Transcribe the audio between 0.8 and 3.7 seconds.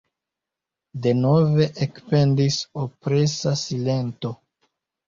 Denove ekpendis opresa